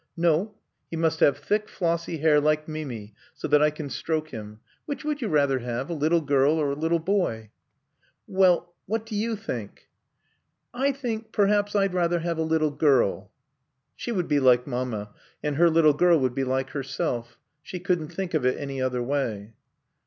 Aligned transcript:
"No. 0.17 0.55
He 0.89 0.97
must 0.97 1.19
have 1.19 1.37
thick, 1.37 1.69
flossy 1.69 2.17
hair 2.17 2.41
like 2.41 2.67
Mimi, 2.67 3.13
so 3.35 3.47
that 3.47 3.61
I 3.61 3.69
can 3.69 3.87
stroke 3.87 4.29
him. 4.29 4.59
Which 4.87 5.03
would 5.05 5.21
you 5.21 5.27
rather 5.27 5.59
have, 5.59 5.91
a 5.91 5.93
little 5.93 6.21
girl 6.21 6.53
or 6.53 6.71
a 6.71 6.75
little 6.75 6.97
boy?" 6.97 7.51
"Well 8.25 8.73
what 8.87 9.05
do 9.05 9.15
you 9.15 9.35
think?" 9.35 9.89
"I 10.73 10.91
think 10.91 11.31
perhaps 11.31 11.75
I'd 11.75 11.93
rather 11.93 12.21
have 12.21 12.39
a 12.39 12.41
little 12.41 12.71
girl." 12.71 13.29
She 13.95 14.11
would 14.11 14.27
be 14.27 14.39
like 14.39 14.65
Mamma, 14.65 15.11
and 15.43 15.57
her 15.57 15.69
little 15.69 15.93
girl 15.93 16.19
would 16.19 16.33
be 16.33 16.45
like 16.45 16.71
herself. 16.71 17.37
She 17.61 17.79
couldn't 17.79 18.07
think 18.09 18.33
of 18.33 18.43
it 18.43 18.57
any 18.57 18.81
other 18.81 19.03
way. 19.03 19.53